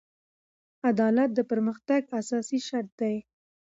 عدالت 0.89 1.29
د 1.35 1.39
پرمختګ 1.51 2.01
اساسي 2.19 2.59
شرط 2.67 2.91
دی. 3.01 3.15